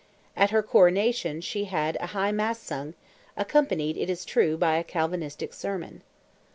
At 0.35 0.49
her 0.49 0.63
coronation 0.63 1.41
she 1.41 1.65
had 1.65 1.95
a 1.99 2.07
High 2.07 2.31
Mass 2.31 2.57
sung, 2.57 2.95
accompanied, 3.37 3.97
it 3.97 4.09
is 4.09 4.25
true, 4.25 4.57
by 4.57 4.77
a 4.77 4.83
Calvinistic 4.83 5.53
sermon. 5.53 6.01